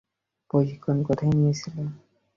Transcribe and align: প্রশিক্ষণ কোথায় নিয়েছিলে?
প্রশিক্ষণ 0.51 0.97
কোথায় 1.07 1.33
নিয়েছিলে? 1.33 1.83